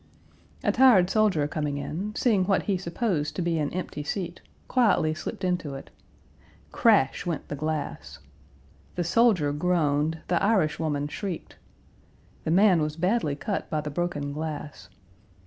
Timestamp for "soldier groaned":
9.03-10.21